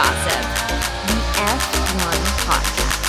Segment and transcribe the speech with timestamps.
[0.00, 0.44] Gossip,
[1.08, 3.00] the F1 podcast.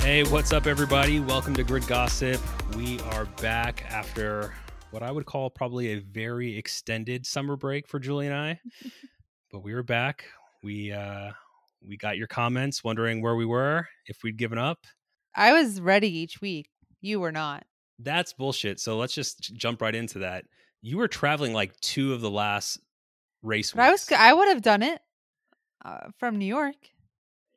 [0.00, 1.20] Hey, what's up, everybody?
[1.20, 2.40] Welcome to Grid Gossip.
[2.74, 4.54] We are back after
[4.90, 8.58] what I would call probably a very extended summer break for Julie and I.
[9.52, 10.24] but we were back.
[10.62, 11.32] We uh
[11.86, 14.78] we got your comments wondering where we were, if we'd given up.
[15.34, 16.68] I was ready each week.
[17.00, 17.64] You were not.
[17.98, 18.80] That's bullshit.
[18.80, 20.44] So let's just jump right into that.
[20.82, 22.78] You were traveling like two of the last
[23.42, 24.10] race But I was.
[24.12, 25.00] I would have done it
[25.84, 26.76] uh, from New York.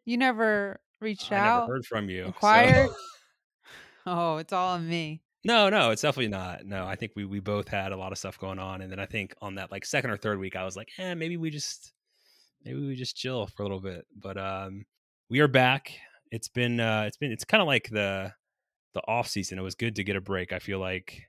[0.06, 2.34] You never reached I out, never heard from you.
[2.42, 2.94] so-
[4.06, 5.22] Oh, it's all on me.
[5.46, 6.66] No, no, it's definitely not.
[6.66, 9.00] No, I think we we both had a lot of stuff going on, and then
[9.00, 11.50] I think on that like second or third week, I was like, eh, maybe we
[11.50, 11.94] just
[12.64, 14.06] maybe we just chill for a little bit.
[14.16, 14.86] But um,
[15.30, 15.92] we are back.
[16.32, 18.34] It's been uh, it's been it's kind of like the
[18.94, 19.60] the off season.
[19.60, 20.54] It was good to get a break.
[20.54, 21.24] I feel like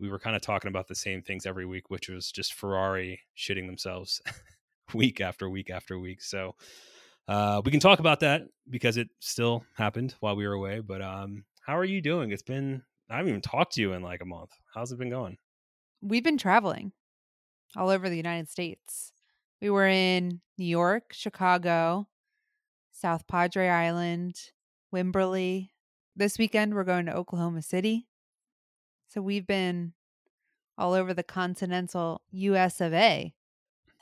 [0.00, 3.20] we were kind of talking about the same things every week, which was just Ferrari
[3.38, 4.20] shitting themselves
[4.94, 6.22] week after week after week.
[6.22, 6.54] So
[7.28, 10.80] uh, we can talk about that because it still happened while we were away.
[10.80, 12.32] But um, how are you doing?
[12.32, 14.50] It's been I haven't even talked to you in like a month.
[14.74, 15.36] How's it been going?
[16.00, 16.92] We've been traveling
[17.76, 19.11] all over the United States.
[19.62, 22.08] We were in New York, Chicago,
[22.90, 24.34] South Padre Island,
[24.92, 25.68] Wimberley.
[26.16, 28.08] This weekend we're going to Oklahoma City.
[29.06, 29.92] So we've been
[30.76, 33.34] all over the continental US of A.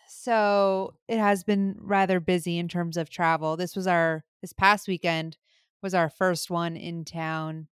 [0.09, 3.59] So it has been rather busy in terms of travel.
[3.59, 5.37] This was our this past weekend
[5.83, 7.69] was our first one in town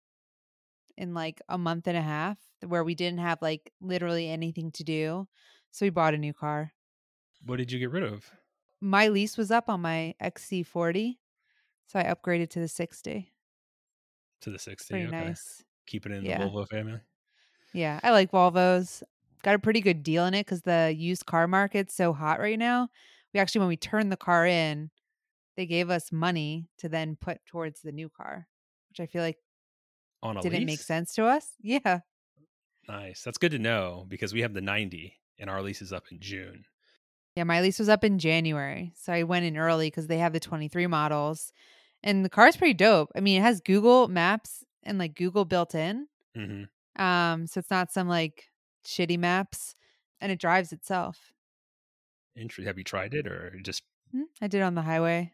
[0.95, 4.85] in like a month and a half where we didn't have like literally anything to
[4.85, 5.27] do.
[5.71, 6.71] So we bought a new car.
[7.45, 8.29] What did you get rid of?
[8.81, 11.17] My lease was up on my XC40.
[11.87, 13.31] So I upgraded to the 60.
[14.41, 14.93] To the 60.
[14.93, 15.25] Pretty okay.
[15.25, 15.63] nice.
[15.85, 16.39] Keep it in Yeah.
[16.39, 16.99] the Volvo family.
[17.73, 19.03] Yeah, I like Volvos.
[19.41, 22.57] Got a pretty good deal in it because the used car market's so hot right
[22.59, 22.89] now.
[23.33, 24.91] We actually, when we turned the car in,
[25.57, 28.47] they gave us money to then put towards the new car,
[28.89, 29.37] which I feel like
[30.21, 30.65] On a didn't lease?
[30.67, 31.51] make sense to us.
[31.59, 31.99] Yeah.
[32.87, 33.23] Nice.
[33.23, 36.19] That's good to know because we have the 90 and our lease is up in
[36.19, 36.65] June.
[37.35, 38.93] Yeah, my lease was up in January.
[38.95, 41.51] So I went in early because they have the 23 models.
[42.03, 43.11] And the car's pretty dope.
[43.15, 46.07] I mean, it has Google Maps and like Google built in.
[46.35, 46.63] hmm
[46.95, 48.49] Um, so it's not some like
[48.85, 49.75] shitty maps
[50.21, 51.31] and it drives itself.
[52.35, 52.65] Interesting.
[52.65, 53.83] Have you tried it or just
[54.15, 55.33] Mm, I did on the highway.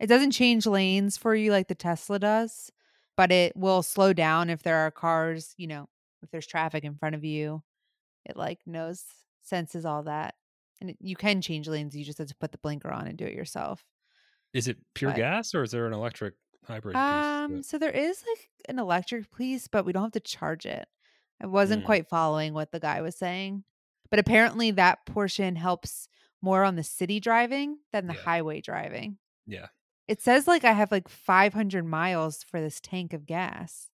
[0.00, 2.70] It doesn't change lanes for you like the Tesla does,
[3.16, 5.88] but it will slow down if there are cars, you know,
[6.22, 7.62] if there's traffic in front of you.
[8.24, 9.04] It like knows,
[9.42, 10.34] senses all that.
[10.80, 11.94] And it, you can change lanes.
[11.96, 13.84] You just have to put the blinker on and do it yourself.
[14.52, 18.22] is it pure But- gas or is there an electric hybrid Um, so there is
[18.28, 20.86] like an electric piece, but we don't have to charge it.
[21.42, 21.86] I wasn't Mm.
[21.86, 23.64] quite following what the guy was saying,
[24.10, 26.08] but apparently that portion helps
[26.40, 28.20] more on the city driving than the Yeah.
[28.20, 29.18] highway driving.
[29.44, 29.66] Yeah.
[30.06, 33.90] It says like I have like 500 miles for this tank of gas.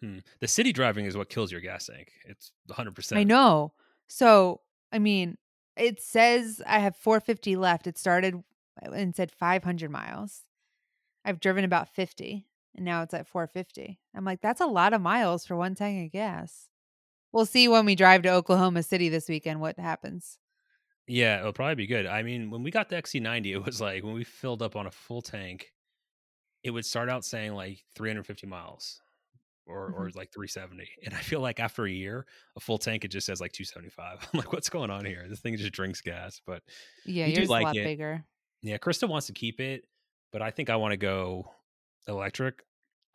[0.00, 0.18] Hmm.
[0.40, 2.10] The city driving is what kills your gas tank.
[2.24, 3.18] It's 100%.
[3.18, 3.74] I know.
[4.08, 5.36] So, I mean,
[5.76, 7.86] it says I have 450 left.
[7.86, 8.42] It started
[8.80, 10.42] and said 500 miles.
[11.24, 14.00] I've driven about 50 and now it's at 450.
[14.14, 16.68] I'm like, that's a lot of miles for one tank of gas.
[17.32, 20.38] We'll see when we drive to Oklahoma City this weekend what happens.
[21.06, 22.06] Yeah, it'll probably be good.
[22.06, 24.86] I mean, when we got the XC90, it was like when we filled up on
[24.86, 25.72] a full tank,
[26.62, 29.01] it would start out saying like 350 miles
[29.66, 30.18] or or Mm-hmm.
[30.18, 30.88] like 370.
[31.04, 34.28] And I feel like after a year, a full tank it just says like 275.
[34.34, 35.26] I'm like, what's going on here?
[35.28, 36.40] This thing just drinks gas.
[36.46, 36.62] But
[37.04, 37.84] Yeah, We do like a lot it.
[37.84, 38.24] bigger.
[38.62, 39.84] yeah, Krista wants to keep it,
[40.32, 41.50] but I think I want to go
[42.08, 42.62] electric.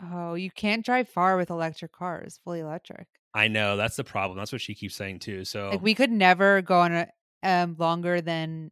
[0.01, 3.07] Oh, you can't drive far with electric cars, fully electric.
[3.33, 4.37] I know that's the problem.
[4.37, 5.43] That's what she keeps saying too.
[5.45, 7.07] So Like we could never go on a
[7.43, 8.71] um longer than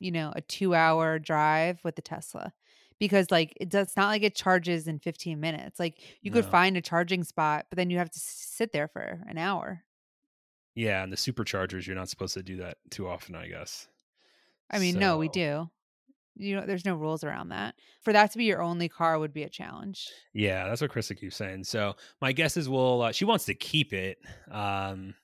[0.00, 2.52] you know a two hour drive with the Tesla
[3.02, 5.80] because like it does it's not like it charges in 15 minutes.
[5.80, 9.24] Like you could find a charging spot, but then you have to sit there for
[9.26, 9.82] an hour.
[10.76, 13.88] yeah, and the superchargers, you're not supposed to do that too often, I guess.
[14.70, 15.68] I mean, no, we do.
[16.36, 17.74] You know, there's no rules around that.
[18.02, 20.08] For that to be your only car would be a challenge.
[20.32, 21.64] Yeah, that's what Krista keeps saying.
[21.64, 23.02] So my guess is we'll.
[23.02, 24.18] Uh, she wants to keep it.
[24.48, 25.14] Um,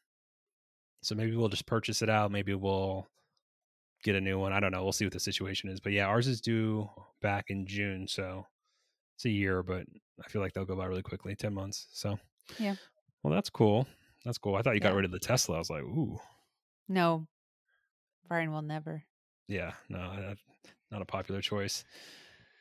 [1.01, 2.33] so maybe we'll just purchase it out.
[2.33, 3.07] Maybe we'll
[4.05, 4.53] get a new one.
[4.53, 4.83] I don't know.
[4.83, 5.81] We'll see what the situation is.
[5.81, 6.89] But yeah, ours is due
[7.23, 8.47] back in June, so
[9.17, 9.62] it's a year.
[9.62, 9.85] But
[10.25, 11.35] I feel like they'll go by really quickly.
[11.37, 11.89] Ten months.
[11.93, 12.19] So
[12.59, 12.77] Yeah.
[13.23, 13.87] Well, that's cool.
[14.25, 14.55] That's cool.
[14.56, 15.56] I thought you got rid of the Tesla.
[15.56, 16.19] I was like, ooh,
[16.89, 17.27] No,
[18.29, 19.05] Brian will never.
[19.49, 20.35] yeah, no,
[20.91, 21.85] not a popular choice.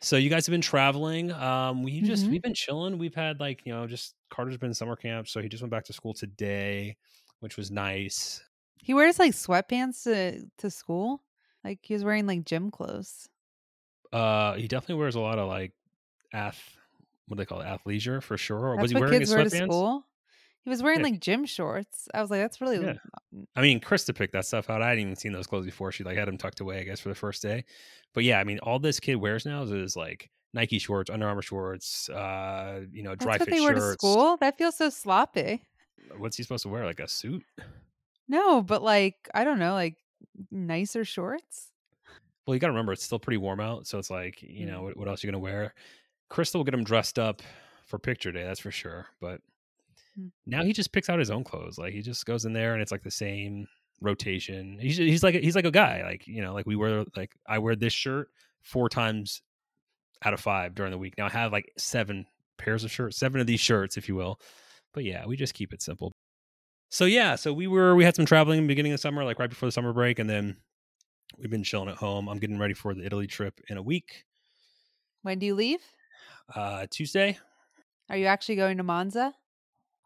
[0.02, 1.32] So you guys have been traveling.
[1.32, 2.30] Um, we just Mhm.
[2.32, 2.98] we've been chilling.
[3.00, 5.86] We've had like you know just Carter's been summer camp, so he just went back
[5.86, 6.96] to school today,
[7.40, 8.44] which was nice.
[8.80, 11.24] He wears like sweatpants to to school.
[11.68, 13.28] Like he was wearing like gym clothes.
[14.14, 15.74] Uh, he definitely wears a lot of like
[16.34, 16.62] ath
[17.28, 18.58] what do they call it athleisure for sure.
[18.70, 19.66] Or was he wearing his sweatpants?
[19.66, 20.06] school.
[20.64, 21.08] He was wearing Yeah.
[21.08, 22.08] like gym shorts.
[22.14, 22.94] I was like, that's really Yeah.
[23.56, 24.82] I mean, Krista picked that stuff out.
[24.82, 25.92] I hadn't even seen those clothes before.
[25.92, 27.66] She like had them tucked away, I guess, for the first day.
[28.14, 31.28] But yeah, I mean, all this kid wears now is, is like Nike shorts, Under
[31.28, 33.94] Armour shorts, uh, you know, dry that's what fit they wear to shirts.
[34.02, 34.38] school.
[34.38, 35.64] That feels so sloppy.
[36.18, 36.86] What's he supposed to wear?
[36.86, 37.44] Like a suit?
[38.30, 39.96] No, but like I don't know, like
[40.52, 41.72] nicer shorts.
[42.46, 44.70] Well, you got to remember it's still pretty warm out, so it's like you Mm.
[44.72, 45.74] know what, what else are you gonna wear?
[46.30, 47.42] Crystal will get him dressed up
[47.86, 49.08] for picture day, that's for sure.
[49.20, 49.42] But
[50.20, 50.32] Mm.
[50.46, 51.78] now he just picks out his own clothes.
[51.78, 53.68] Like he just goes in there and it's like the same
[54.02, 54.80] rotation.
[54.80, 56.04] He's he's like he's like a guy.
[56.04, 58.30] Like you know, like we wear like I wear this shirt
[58.62, 59.42] four times
[60.24, 61.16] out of five during the week.
[61.18, 62.26] Now I have like seven
[62.58, 64.40] pairs of shirts, seven of these shirts, if you will.
[64.94, 66.16] But yeah, we just keep it simple.
[66.90, 69.40] So yeah, so we were we had some traveling in the beginning of summer, like
[69.40, 70.58] right before the summer break, and then
[71.38, 72.30] we've been chilling at home.
[72.30, 74.26] I'm getting ready for the Italy trip in a week.
[75.22, 75.84] When do you leave?
[76.54, 77.40] Uh Tuesday.
[78.10, 79.36] Are you actually going to Monza?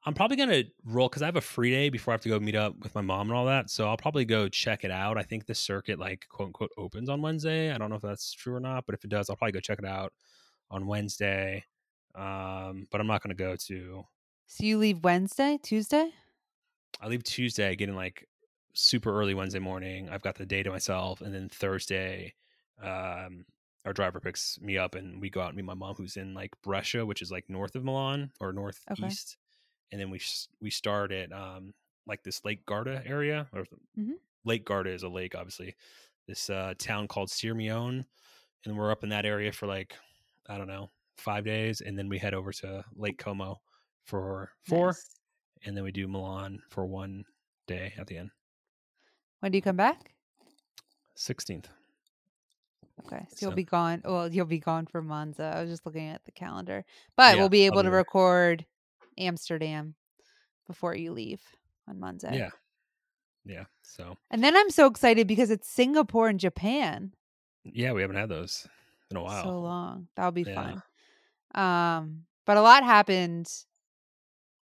[0.03, 2.39] I'm probably gonna roll because I have a free day before I have to go
[2.39, 3.69] meet up with my mom and all that.
[3.69, 5.17] So I'll probably go check it out.
[5.17, 7.71] I think the circuit like quote unquote opens on Wednesday.
[7.71, 9.59] I don't know if that's true or not, but if it does, I'll probably go
[9.59, 10.11] check it out
[10.71, 11.65] on Wednesday.
[12.15, 14.03] Um, but I'm not gonna go to
[14.45, 16.13] So you leave Wednesday, Tuesday?
[17.01, 18.27] I leave Tuesday, getting like
[18.73, 20.09] super early Wednesday morning.
[20.09, 22.35] I've got the day to myself, and then Thursday,
[22.81, 23.45] um,
[23.85, 26.33] our driver picks me up, and we go out and meet my mom, who's in
[26.35, 29.37] like Brescia, which is like north of Milan or northeast.
[29.91, 30.21] And then we
[30.61, 31.73] we start at um
[32.07, 33.65] like this Lake Garda area, or
[33.97, 34.19] Mhm.
[34.45, 35.75] Lake Garda is a lake, obviously.
[36.27, 38.05] This uh, town called Sirmione,
[38.65, 39.97] and we're up in that area for like
[40.47, 43.61] I don't know five days, and then we head over to Lake Como
[44.05, 45.20] for four Nice.
[45.65, 47.25] And then we do Milan for one
[47.67, 48.31] day at the end.
[49.39, 50.13] When do you come back?
[51.17, 51.65] 16th.
[53.05, 53.25] Okay.
[53.29, 54.01] So you'll be gone.
[54.05, 55.53] Well, you'll be gone for Monza.
[55.55, 56.85] I was just looking at the calendar.
[57.17, 58.65] But Yeah, we'll be able to record
[59.17, 59.95] Amsterdam
[60.67, 61.41] before you leave
[61.87, 62.37] on Monday.
[62.37, 62.49] Yeah.
[63.43, 63.65] Yeah.
[63.81, 67.13] So, And then I'm so excited because it's Singapore and Japan.
[67.63, 68.67] yeah, we haven't had those
[69.09, 69.43] in a while.
[69.43, 70.07] So long.
[70.15, 70.53] That'll be Yeah.
[70.55, 70.83] fun.
[71.53, 73.51] Um, but a lot happened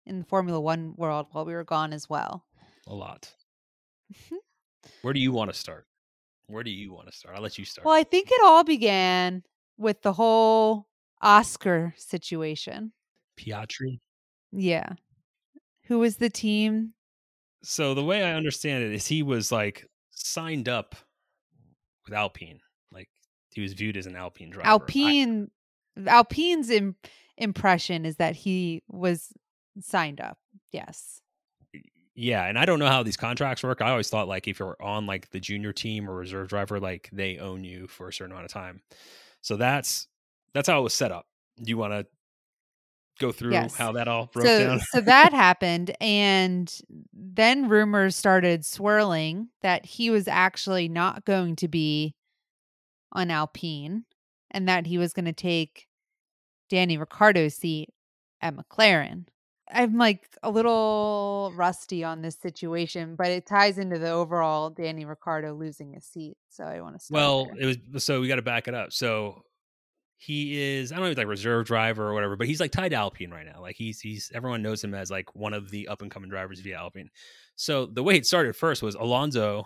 [0.05, 2.45] in the Formula One world while we were gone as well.
[2.87, 3.31] A lot.
[4.13, 4.35] Mm-hmm.
[5.01, 5.87] Where do you want to start?
[6.47, 7.35] Where do you want to start?
[7.35, 7.85] I'll let you start.
[7.85, 9.43] Well, I think it all began
[9.77, 10.87] with the whole
[11.21, 12.91] Oscar situation.
[13.37, 13.99] Piastri.
[14.51, 14.89] Yeah.
[15.85, 16.93] Who was the team?
[17.63, 20.95] So, the way I understand it is he was like signed up
[22.05, 22.59] with Alpine.
[22.91, 23.07] Like,
[23.51, 24.67] he was viewed as an Alpine driver.
[24.67, 25.51] I- Alpine
[26.07, 26.95] Alpine's Im-
[27.37, 29.31] impression is that he was
[29.81, 30.37] signed up.
[30.71, 31.21] Yes.
[32.15, 34.77] yeah and i don't know how these contracts work i always thought like if you're
[34.79, 38.31] on like the junior team or reserve driver like they own you for a certain
[38.31, 38.81] amount of time
[39.41, 40.07] so that's
[40.53, 41.25] that's how it was set up
[41.61, 42.05] do you want to
[43.19, 43.75] go through Yes.
[43.75, 46.79] how that all broke so down so that happened and
[47.13, 52.13] then rumors started swirling that he was actually not going to be
[53.11, 54.05] on Alpine
[54.51, 55.87] and that he was going to take
[56.69, 57.89] Danny Ricciardo's seat
[58.41, 59.25] at McLaren.
[59.71, 65.05] I'm like a little rusty on this situation, but it ties into the overall Danny
[65.05, 66.37] Ricciardo losing his seat.
[66.49, 67.69] So I want to start well there.
[67.69, 69.41] it was so we got to back it up so
[70.17, 72.71] he is i don't know if he's like reserve driver or whatever but he's like
[72.71, 75.69] tied to alpine right now like he's he's everyone knows him as like one of
[75.69, 77.09] the up and coming drivers via alpine
[77.57, 79.65] so the way it started first was alonso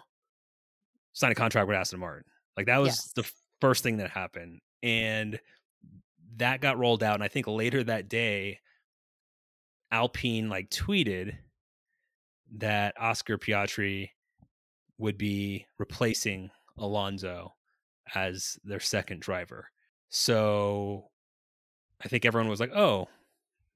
[1.14, 2.24] signed a contract with aston martin
[2.56, 3.12] like that was Yes.
[3.14, 5.40] the first thing that happened and
[6.38, 8.60] that got rolled out and i think later that day
[9.92, 11.36] alpine like tweeted
[12.58, 14.10] that oscar piastri
[14.98, 17.54] would be replacing alonso
[18.16, 19.70] as their second driver
[20.10, 21.10] so
[22.04, 23.08] i think everyone was like oh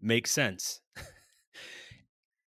[0.01, 0.81] makes sense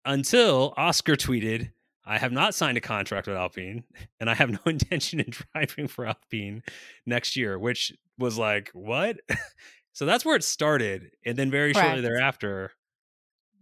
[0.05, 1.71] until oscar tweeted
[2.05, 3.83] I have not signed a contract with Alpine,
[4.19, 6.63] and I have no intention in driving for Alpine
[7.05, 9.17] next year, which was like, what?
[9.93, 11.11] so that's where it started.
[11.25, 12.71] And then very shortly thereafter,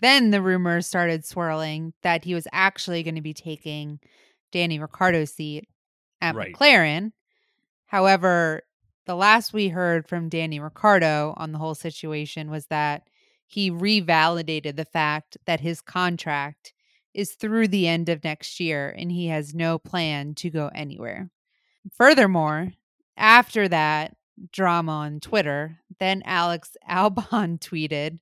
[0.01, 3.99] then the rumors started swirling that he was actually going to be taking
[4.51, 5.67] Danny Ricciardo's seat
[6.19, 6.53] at Right.
[6.53, 7.11] McLaren.
[7.85, 8.63] However,
[9.05, 13.03] the last we heard from Danny Ricciardo on the whole situation was that
[13.47, 16.73] he revalidated the fact that his contract
[17.13, 21.29] is through the end of next year and he has no plan to go anywhere.
[21.97, 22.71] Furthermore,
[23.17, 24.15] after that,
[24.51, 25.79] drama on Twitter.
[25.99, 28.19] Then Alex Albon tweeted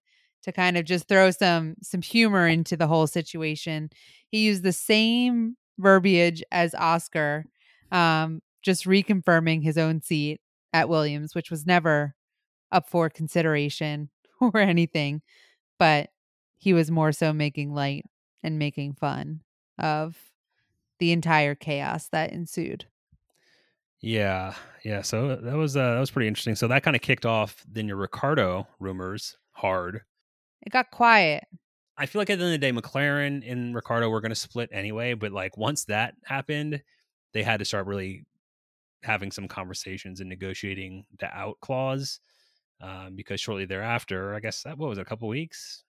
[0.50, 3.90] to kind of just throw some some humor into the whole situation.
[4.30, 7.46] He used the same verbiage as Oscar,
[7.92, 10.42] um, just reconfirming his own seat
[10.74, 12.16] at Williams, which was never
[12.72, 14.10] up for consideration
[14.42, 15.22] or anything,
[15.78, 16.10] but
[16.58, 18.06] he was more so making light
[18.44, 19.42] and making fun
[19.78, 20.18] of
[21.00, 22.86] the entire chaos that ensued.
[24.02, 24.54] Yeah,
[24.84, 25.02] yeah.
[25.02, 26.56] So that was uh, that was pretty interesting.
[26.56, 30.02] So that kind of kicked off then your Ricciardo rumors hard.
[30.62, 31.46] It got quiet.
[31.98, 34.36] I feel like at the end of the day, McLaren and Ricciardo were going to
[34.36, 35.14] split anyway.
[35.14, 36.82] But like once that happened,
[37.34, 38.26] they had to start really
[39.04, 42.20] having some conversations and negotiating the out clause.
[42.82, 45.84] Um, because shortly thereafter, I guess that what was it, a couple weeks.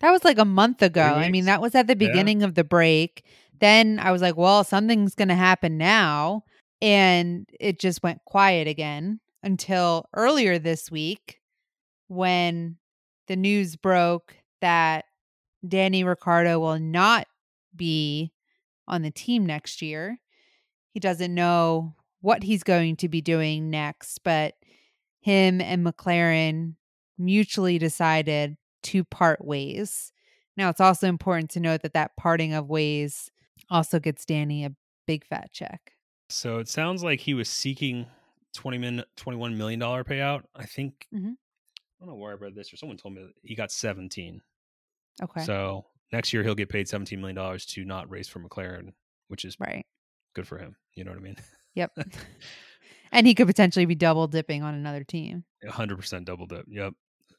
[0.00, 1.02] That was like a month ago.
[1.02, 2.08] I mean, that was at the Yeah.
[2.08, 3.24] beginning of the break.
[3.58, 6.44] Then I was like, well, something's going to happen now.
[6.82, 11.40] And it just went quiet again until earlier this week
[12.08, 12.76] when
[13.28, 15.04] the news broke that
[15.66, 17.26] Danny Ricciardo will not
[17.74, 18.32] be
[18.88, 20.18] on the team next year.
[20.92, 24.54] He doesn't know what he's going to be doing next, but
[25.20, 26.74] him and McLaren
[27.18, 30.12] mutually decided to part ways.
[30.56, 33.30] Now, it's also important to note that that parting of ways
[33.68, 34.74] also gets Danny a
[35.06, 35.92] big fat check.
[36.28, 38.06] So it sounds like he was seeking
[38.54, 40.44] 20 min, 21 million dollar payout.
[40.54, 41.36] I think Mhm.
[42.00, 44.40] I don't know where I read this or someone told me that he got 17.
[45.22, 45.44] Okay.
[45.44, 48.92] So next year he'll get paid 17 million dollars to not race for McLaren,
[49.28, 49.86] which is right.
[50.34, 50.76] good for him.
[50.94, 51.36] You know what I mean?
[51.74, 51.92] Yep.
[53.12, 55.44] and he could potentially be double dipping on another team.
[55.66, 56.66] 100% double dip.
[56.68, 56.94] Yep.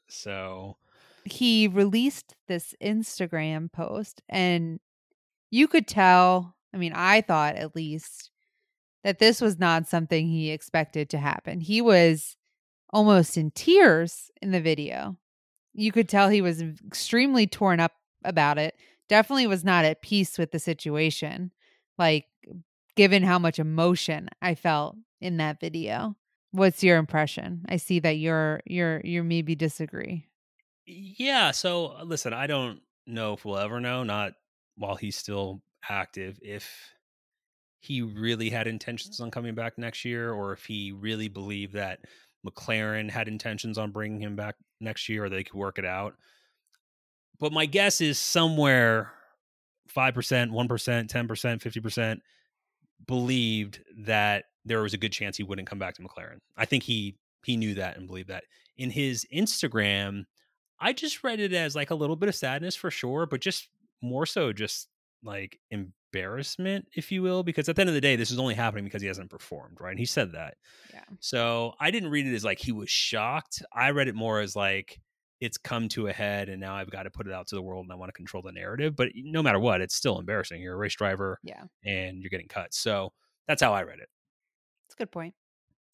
[0.08, 0.76] So
[1.24, 4.80] He released this Instagram post, and
[5.50, 8.30] you could tell, I mean, I thought at least,
[9.04, 11.60] that this was not something he expected to happen.
[11.60, 12.36] He was
[12.90, 15.16] almost in tears in the video.
[15.74, 17.92] You could tell he was extremely torn up
[18.24, 18.74] about it.
[19.08, 21.52] Definitely was not at peace with the situation.
[21.98, 22.26] Like,
[22.96, 26.16] given how much emotion I felt in that video.
[26.50, 27.64] What's your impression?
[27.68, 30.26] I see that you're you're you maybe disagree.
[30.86, 31.52] Yeah.
[31.52, 34.32] So uh, listen, I don't know if we'll ever know, not
[34.76, 36.68] while he's still active, if
[37.80, 42.00] he really had intentions on coming back next year or if he really believed that
[42.46, 46.14] McLaren had intentions on bringing him back next year or they could work it out.
[47.40, 49.12] But my guess is somewhere
[49.94, 52.18] 5%, 1%, 10%, 50%
[53.06, 56.38] believed that there was a good chance he wouldn't come back to McLaren.
[56.56, 58.44] I think he he knew that and believed that.
[58.76, 60.24] In his Instagram,
[60.80, 63.68] I just read it as like a little bit of sadness for sure, but just
[64.02, 64.88] more so just
[65.22, 65.58] like
[66.18, 68.84] embarrassment, if you will, because at the end of the day, this is only happening
[68.84, 69.90] because he hasn't performed, right?
[69.90, 70.54] And he said that.
[70.92, 71.04] Yeah.
[71.20, 73.62] So I didn't read it as like he was shocked.
[73.72, 75.00] I read it more as like
[75.40, 77.62] it's come to a head and now I've got to put it out to the
[77.62, 78.96] world and I want to control the narrative.
[78.96, 80.60] But no matter what, it's still embarrassing.
[80.60, 81.62] You're a race driver Yeah.
[81.84, 82.74] and you're getting cut.
[82.74, 83.12] So
[83.46, 84.08] that's how I read it.
[84.86, 85.34] It's a good point.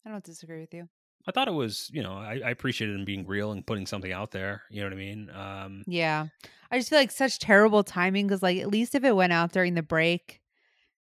[0.05, 0.87] I don't disagree with you.
[1.27, 4.11] I thought it was, you know, I, I appreciated him being real and putting something
[4.11, 4.63] out there.
[4.69, 5.29] You know what I mean?
[5.31, 6.27] Um, Yeah.
[6.71, 9.51] I just feel like such terrible timing because, like, at least if it went out
[9.51, 10.41] during the break,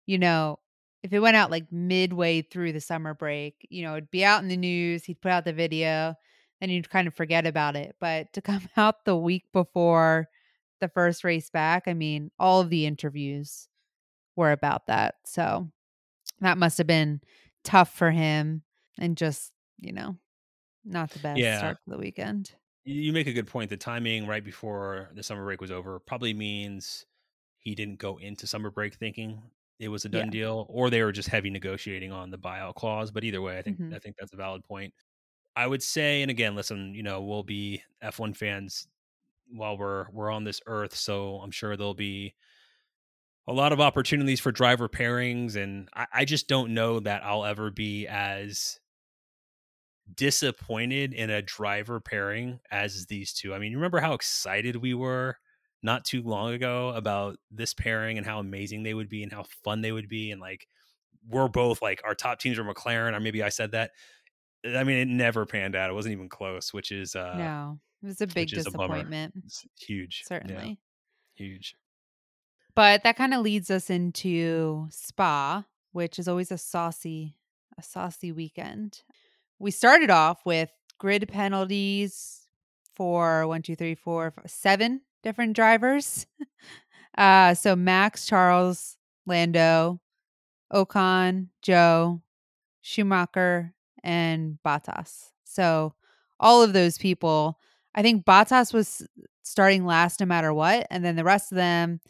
[0.07, 0.59] you know,
[1.03, 4.43] if it went out like midway through the summer break, you know, it'd be out
[4.43, 5.05] in the news.
[5.05, 6.15] He'd put out the video,
[6.61, 7.97] and you'd kind of forget about it.
[8.01, 10.29] But to come out the week before
[10.81, 13.69] the first race back, I mean, all of the interviews
[14.37, 15.17] were about that.
[15.25, 15.71] So
[16.41, 17.21] that must have been
[17.65, 18.63] tough for him
[18.99, 20.19] and just, you know,
[20.85, 21.59] not the best Yeah.
[21.59, 22.57] start to the weekend.
[22.85, 23.71] you make a good point.
[23.71, 27.05] The timing right before the summer break was over probably means
[27.59, 29.43] he didn't go into summer break thinking
[29.79, 30.31] it was a done Yeah.
[30.31, 33.11] deal, or they were just heavy negotiating on the buyout clause.
[33.11, 33.95] But either way, I think Mhm.
[33.95, 34.95] I think that's a valid point.
[35.57, 38.89] I would say, and again, listen, you know, we'll be F1 fans
[39.49, 42.35] while we're we're on this earth, so I'm sure there'll be
[43.49, 47.45] a lot of opportunities for driver pairings, and I, I just don't know that I'll
[47.45, 48.81] ever be as
[50.15, 53.55] disappointed in a driver pairing as these two.
[53.55, 55.37] I mean, you remember how excited we were
[55.83, 59.45] not too long ago about this pairing and how amazing they would be and how
[59.65, 60.67] fun they would be and like
[61.29, 63.93] we're both like our top teams are McLaren or maybe I said that.
[64.65, 65.91] I mean, it never panned out.
[65.91, 68.71] It wasn't even close, which is uh no, it was a big which is a
[68.71, 68.95] bummer.
[68.95, 69.35] disappointment.
[69.45, 70.23] it's huge.
[70.25, 70.79] Yeah, certainly.
[71.35, 71.77] huge.
[72.75, 77.37] But that kind of leads us into Spa, which is always a saucy,
[77.79, 79.03] a saucy weekend.
[79.59, 82.47] We started off with grid penalties
[82.95, 86.27] for one, two, three, four, f- seven different drivers.
[87.19, 88.97] uh, so Max, Charles,
[89.27, 90.01] Lando,
[90.73, 92.21] Ocon, Zhou,
[92.83, 95.31] Schumacher, and Bottas.
[95.45, 95.95] So
[96.41, 97.59] all of those people,
[97.95, 99.07] I think Bottas was
[99.43, 100.87] starting last no matter what.
[100.91, 102.01] And then the rest of them,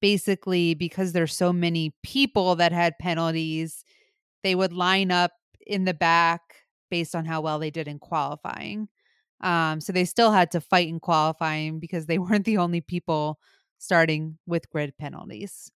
[0.00, 3.84] basically, because there's so many people that had penalties,
[4.42, 5.32] they would line up
[5.66, 6.53] in the back
[6.90, 8.88] based on how well they did in qualifying.
[9.40, 13.38] Um, so they still had to fight in qualifying because they weren't the only people
[13.78, 15.70] starting with grid penalties.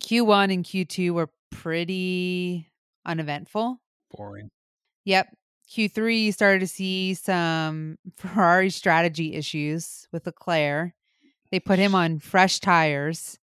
[0.00, 2.70] Q1 and Q2 were pretty
[3.04, 3.80] uneventful.
[4.10, 4.50] Boring.
[5.04, 5.34] Yep.
[5.70, 10.92] Q3 you started to see some Ferrari strategy issues with Leclerc.
[11.50, 13.38] They put him on fresh tires.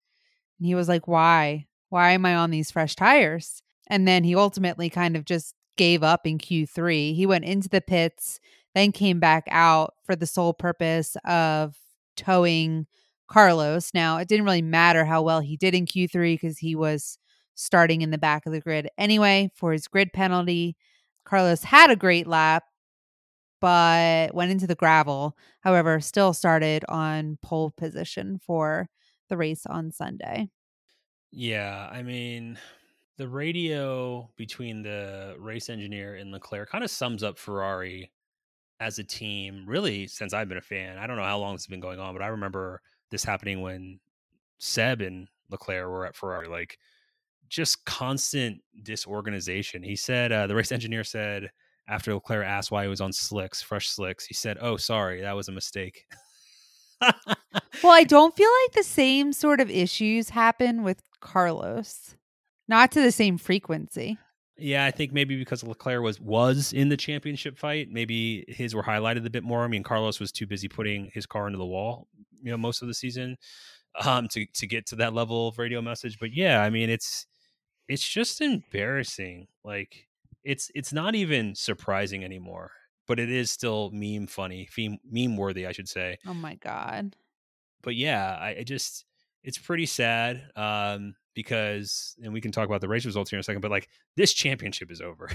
[0.58, 1.66] And he was like, Why?
[1.88, 3.62] Why am I on these fresh tires?
[3.88, 7.14] And then he ultimately kind of just gave up in Q3.
[7.14, 8.40] He went into the pits,
[8.74, 11.76] then came back out for the sole purpose of
[12.16, 12.86] towing
[13.28, 13.90] Carlos.
[13.94, 17.18] Now, it didn't really matter how well he did in Q3 because he was
[17.54, 20.76] starting in the back of the grid anyway for his grid penalty.
[21.24, 22.64] Carlos had a great lap,
[23.60, 25.36] but went into the gravel.
[25.60, 28.88] However, still started on pole position for
[29.28, 30.48] the race on Sunday.
[31.32, 32.58] Yeah, I mean,
[33.16, 38.10] the radio between the race engineer and Leclerc kind of sums up Ferrari
[38.78, 40.98] as a team, really, since I've been a fan.
[40.98, 43.62] I don't know how long this has been going on, but I remember this happening
[43.62, 43.98] when
[44.58, 46.48] Seb and Leclerc were at Ferrari.
[46.48, 46.78] Like,
[47.48, 49.82] just constant disorganization.
[49.82, 51.50] He said, uh, the race engineer said,
[51.88, 55.36] after Leclerc asked why he was on slicks, fresh slicks, he said, Oh, sorry, that
[55.36, 56.04] was a mistake.
[57.00, 62.16] Well, I don't feel like the same sort of issues happen with Carlos,
[62.68, 64.18] not to the same frequency.
[64.58, 68.82] Yeah, I think maybe because Leclerc was was in the championship fight, maybe his were
[68.82, 69.64] highlighted a bit more.
[69.64, 72.08] I mean, Carlos was too busy putting his car into the wall,
[72.42, 73.36] you know, most of the season,
[74.04, 76.18] um, to to get to that level of radio message.
[76.18, 77.26] But yeah, I mean, it's
[77.88, 79.48] it's just embarrassing.
[79.62, 80.06] Like
[80.42, 82.70] it's it's not even surprising anymore,
[83.06, 86.16] but it is still meme funny, meme meme worthy, I should say.
[86.26, 87.14] Oh my God.
[87.82, 89.04] But yeah, I, I just
[89.44, 93.40] it's pretty sad um, because, and we can talk about the race results here in
[93.40, 93.60] a second.
[93.60, 95.30] But like this championship is over.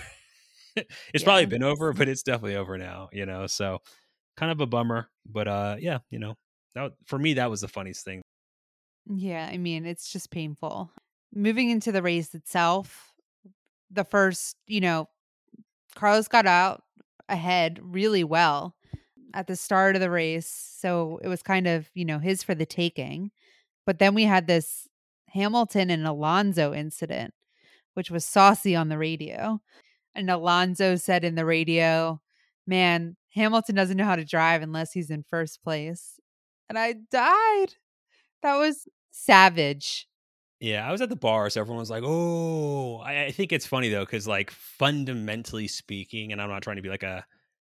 [1.14, 3.08] it's probably been over, but it's definitely over now.
[3.14, 3.80] You know, so
[4.36, 5.08] kind of a bummer.
[5.26, 6.36] But uh, yeah, you know,
[6.76, 8.22] that for me that was the funniest thing.
[9.08, 10.92] Yeah, I mean, it's just painful.
[11.34, 13.14] Moving into the race itself,
[13.90, 15.08] the first, you know,
[15.96, 16.84] Carlos got out
[17.30, 18.76] ahead really well
[19.34, 20.48] at the start of the race.
[20.48, 23.32] So it was kind of, you know, his for the taking.
[23.86, 24.88] But then we had this
[25.34, 27.34] Hamilton and Alonso incident,
[27.94, 29.62] which was saucy on the radio.
[30.14, 32.22] And Alonso said in the radio,
[32.68, 36.20] Man, Hamilton doesn't know how to drive unless he's in first place.
[36.70, 37.76] And I died.
[38.44, 40.08] That was savage.
[40.60, 43.66] Yeah, I was at the bar, so everyone was like, "Oh." I, I think it's
[43.66, 47.26] funny though, because like fundamentally speaking, and I'm not trying to be like a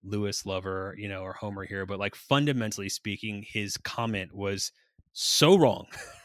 [0.04, 4.72] Lewis lover, you know, or Homer here, but like fundamentally speaking, his comment was
[5.14, 5.88] so wrong.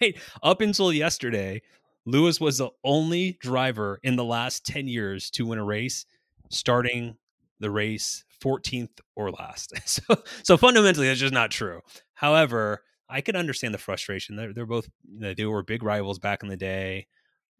[0.00, 0.16] right?
[0.42, 1.62] Up until yesterday,
[2.04, 6.06] Lewis was the only driver in the last 10 years to win a race
[6.50, 7.16] starting
[7.58, 9.72] the race 14th or last.
[9.86, 10.02] So
[10.42, 11.80] so fundamentally that's just not true.
[12.14, 14.36] However, I could understand the frustration.
[14.36, 17.06] They're they're both you know, they were big rivals back in the day.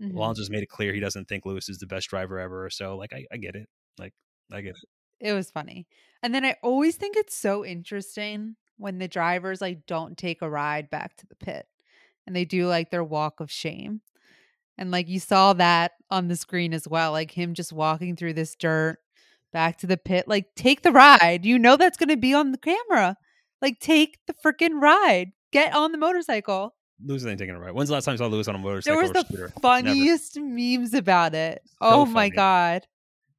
[0.02, 0.14] Mhm.
[0.14, 2.68] Alonso's made it clear he doesn't think Lewis is the best driver ever.
[2.70, 3.68] So like I, I get it.
[3.98, 4.12] Like
[4.52, 5.28] I get it.
[5.28, 5.86] It was funny.
[6.22, 10.50] And then I always think it's so interesting when the drivers like don't take a
[10.50, 11.66] ride back to the pit
[12.26, 14.00] and they do like their walk of shame.
[14.78, 18.34] And like you saw that on the screen as well, like him just walking through
[18.34, 18.98] this dirt
[19.52, 20.28] back to the pit.
[20.28, 21.44] Like take the ride.
[21.44, 23.16] You know that's going to be on the camera.
[23.62, 25.32] Like take the freaking ride.
[25.52, 26.74] Get on the motorcycle.
[27.02, 27.72] Lewis ain't taking a ride.
[27.72, 29.42] When's the last time you saw Lewis on a motorcycle There was or the scooter?
[29.48, 29.60] Never.
[29.60, 31.62] funniest memes about it.
[31.80, 32.86] oh my god.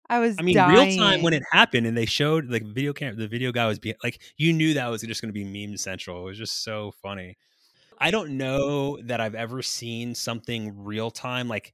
[0.09, 0.95] I was I mean, dying.
[0.95, 3.77] real time when it happened, and they showed like video cam, the video guy was
[3.77, 6.21] being like, you knew that was just going to be meme central.
[6.21, 7.37] It was just so funny.
[7.99, 11.73] I don't know that I've ever seen something real time, like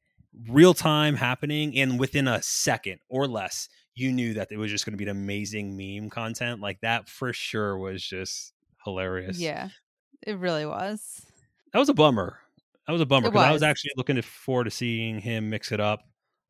[0.50, 4.86] real time happening, and within a second or less, you knew that it was just
[4.86, 6.62] going to be an amazing meme content.
[6.62, 9.40] Like that for sure was just hilarious.
[9.40, 9.70] Yeah.
[10.26, 11.26] It really was.
[11.74, 12.40] that was a bummer.
[12.88, 13.64] That was a bummer because I was was.
[13.64, 16.02] actually looking forward to seeing him mix it up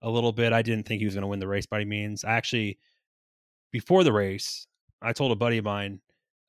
[0.02, 0.54] a little bit.
[0.54, 2.24] I didn't think he was going to win the race by any means.
[2.24, 2.80] I actually,
[3.72, 4.68] before the race,
[5.02, 6.02] I told a buddy of mine,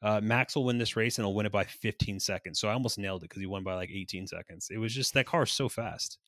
[0.04, 2.60] uh, Max will win this race and he'll win it by 15 seconds.
[2.60, 4.68] So I almost nailed it because he won by like 18 seconds.
[4.70, 6.18] It was just that car is so fast,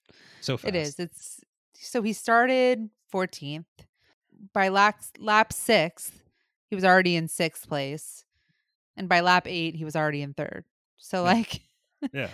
[0.41, 0.75] so fast.
[0.75, 0.99] It is.
[0.99, 1.41] It's
[1.75, 3.67] so he started 14th.
[4.55, 6.13] By lap lap 6th,
[6.71, 8.25] he was already in 6th place.
[8.97, 10.65] And by lap 8, he was already in 3rd.
[10.97, 11.61] So like
[12.13, 12.31] Yeah,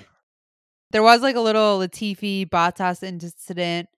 [0.93, 3.89] there was like a little Latifi Bottas incident.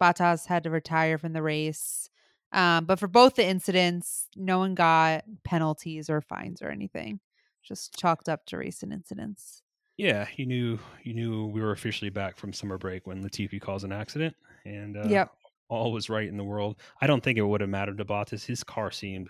[0.00, 2.10] Bottas had to retire from the race.
[2.52, 7.20] Um, but for both the incidents, no one got penalties or fines or anything.
[7.62, 9.62] Just chalked up to recent incidents.
[9.96, 13.84] Yeah, you knew you knew we were officially back from summer break when Latifi caused
[13.84, 14.34] an accident,
[14.64, 15.30] and uh, Yep.
[15.68, 16.76] all was right in the world.
[17.00, 18.44] I don't think it would have mattered to Bottas.
[18.44, 19.28] His car seemed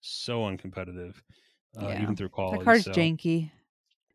[0.00, 1.14] so uncompetitive,
[1.80, 2.02] uh, Yeah.
[2.02, 2.58] even through quality.
[2.58, 3.50] The car's so- janky.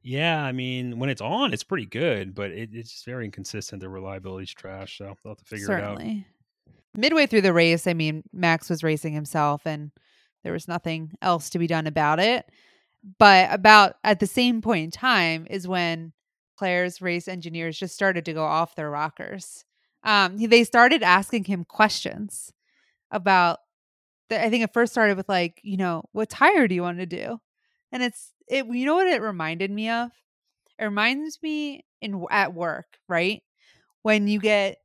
[0.02, 3.82] Yeah, I mean, when it's on, it's pretty good, but it, it's very inconsistent.
[3.82, 6.02] The reliability's trash, so they'll have to figure it out.
[6.95, 9.91] Midway through the race, I mean, Max was racing himself and
[10.43, 12.45] there was nothing else to be done about it.
[13.17, 16.13] But about at the same point in time is when
[16.58, 19.63] Claire's race engineers just started to go off their rockers.
[20.04, 22.52] Um, they started asking him questions
[23.12, 23.60] about.
[24.30, 26.99] The, I think it first started with like, you know, what tire do you want
[26.99, 27.39] to do?
[27.91, 28.65] And it's it.
[28.67, 30.12] You know what it reminded me of?
[30.78, 33.41] It reminds me in at work, right?
[34.04, 34.78] When you get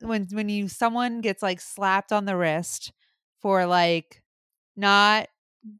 [0.00, 2.92] when when you someone gets like slapped on the wrist
[3.40, 4.22] for like
[4.76, 5.28] not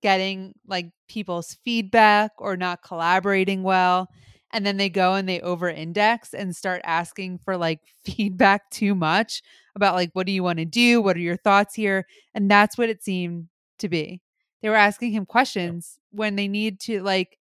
[0.03, 4.09] getting like people's feedback or not collaborating well
[4.53, 8.95] and then they go and they over index and start asking for like feedback too
[8.95, 9.43] much
[9.75, 11.01] about like what do you want to do?
[11.01, 12.07] What are your thoughts here?
[12.35, 14.21] and that's what it seemed to be.
[14.63, 17.39] They were asking him questions when they need to like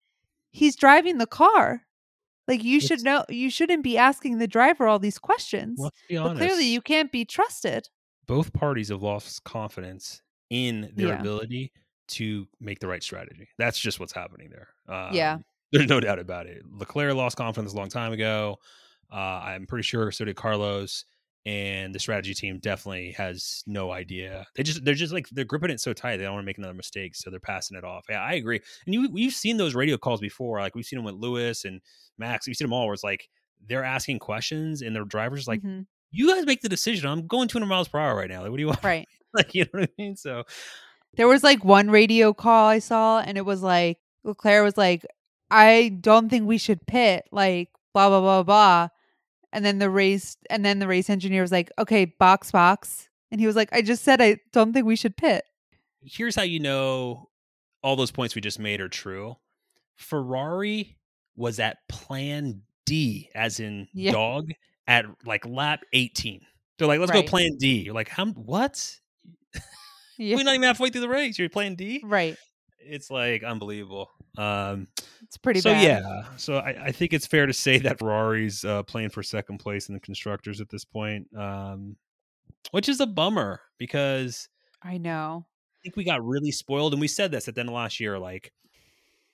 [0.51, 1.83] he's driving the car
[2.47, 6.17] like you should know you shouldn't be asking the driver all these questions Let's be
[6.17, 7.87] but clearly you can't be trusted
[8.27, 11.19] both parties have lost confidence in their Yeah.
[11.19, 11.71] ability
[12.09, 13.47] to make the right strategy.
[13.57, 14.69] That's just what's happening there.
[14.87, 15.37] Um, Yeah.
[15.73, 16.61] There's no doubt about it.
[16.69, 18.57] Leclerc lost confidence a long time ago.
[19.11, 21.03] Uh, I'm pretty sure so did Carlos.
[21.47, 24.45] And the strategy team definitely has no idea.
[24.55, 26.57] They just they're just like they're gripping it so tight they don't want to make
[26.57, 28.05] another mistake, so they're passing it off.
[28.09, 28.59] Yeah, I agree.
[28.85, 30.59] And you we've seen those radio calls before.
[30.59, 31.79] Like we've seen them with Lewis and
[32.17, 32.47] Max.
[32.47, 33.29] We've seen them all where it's like
[33.65, 35.85] they're asking questions and their drivers like, Mhm.
[36.11, 37.09] you guys make the decision.
[37.09, 38.41] I'm going 200 miles per hour right now.
[38.41, 38.83] Like, what do you want?
[38.83, 40.15] right like, you know what I mean?
[40.17, 40.43] So,
[41.15, 45.05] There was like one radio call I saw, and it was like Leclerc was like,
[45.49, 48.89] "I don't think we should pit." Like blah blah blah blah,
[49.57, 53.41] and then the race, and then the race engineer was like, "Okay, box box," and
[53.41, 55.43] he was like, "I just said I don't think we should pit."
[56.03, 57.27] here's how you know
[57.83, 59.35] all those points we just made are true.
[59.95, 60.95] Ferrari
[61.35, 64.11] was at plan D, as in Yeah.
[64.11, 64.51] dog,
[64.87, 66.41] at like lap 18.
[66.77, 67.25] They're like, let's Right.
[67.25, 67.79] go plan D.
[67.81, 68.95] You're like, how, what?
[70.17, 71.37] Yeah, We're not even halfway through the race.
[71.37, 72.01] You're playing D?
[72.05, 72.37] right.
[72.79, 74.09] It's like unbelievable.
[74.37, 74.87] Um,
[75.23, 75.83] It's pretty so bad.
[75.83, 79.57] yeah, so I, I think it's fair to say that Ferrari's uh, playing for second
[79.57, 81.95] place in the constructors at this point, um,
[82.71, 84.47] which is a bummer because
[84.81, 85.45] I know.
[85.73, 87.99] I think we got really spoiled, and we said this at the end of last
[87.99, 88.19] year.
[88.19, 88.51] Like,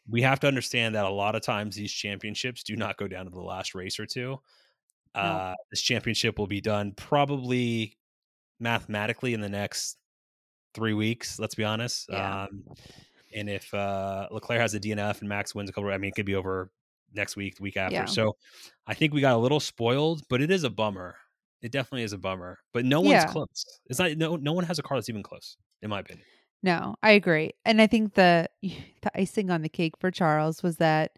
[0.07, 3.25] we have to understand that a lot of times these championships do not go down
[3.25, 4.39] to the last race or two.
[5.15, 7.97] Uh, this championship will be done probably
[8.59, 9.97] mathematically in the next
[10.73, 11.39] three weeks.
[11.39, 12.07] Let's be honest.
[12.09, 12.43] Yeah.
[12.43, 12.63] Um,
[13.35, 16.15] and if uh, Leclerc has a DNF and Max wins a couple, I mean, it
[16.15, 16.69] could be over
[17.13, 17.93] next week, the week after.
[17.95, 18.05] Yeah.
[18.05, 18.35] So
[18.87, 21.15] I think we got a little spoiled, but it is a bummer.
[21.61, 22.59] It definitely is a bummer.
[22.73, 23.27] But no one's Yeah.
[23.27, 23.65] close.
[23.87, 24.17] It's not.
[24.17, 26.25] No, no one has a car that's even close, in my opinion.
[26.61, 27.51] No, I agree.
[27.65, 31.17] And I think the the icing on the cake for Charles was that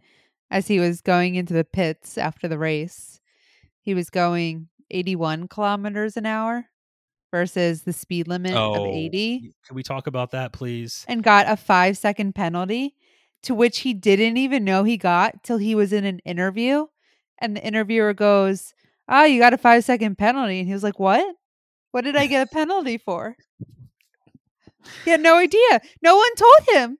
[0.51, 3.19] as he was going into the pits after the race,
[3.81, 6.67] he was going 81 kilometers an hour
[7.35, 11.03] versus the speed limit of 80 Can we talk about that, please?
[11.07, 12.95] and got a 5 second penalty
[13.43, 16.85] to which he didn't even know he got till he was in an interview
[17.39, 18.73] and the interviewer goes,
[19.09, 21.35] "Oh, you got a 5 second penalty." And he was like, "What?
[21.91, 23.35] What did I get a penalty for?"
[25.03, 25.81] He had no idea.
[26.01, 26.97] No one told him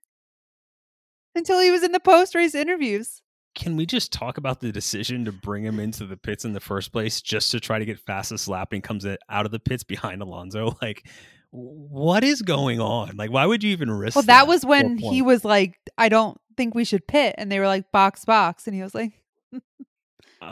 [1.36, 3.22] until he was in the post race interviews.
[3.56, 6.60] Can we just talk about the decision to bring him into the pits in the
[6.60, 9.84] first place just to try to get fastest lap and comes out of the pits
[9.84, 10.78] behind Alonso?
[10.82, 11.08] Like,
[11.52, 13.16] what is going on?
[13.16, 14.16] Like, why would you even risk?
[14.16, 17.36] Well, that was when he was like, I don't think we should pit.
[17.38, 18.68] And they were like, box, box.
[18.68, 19.14] And he was like,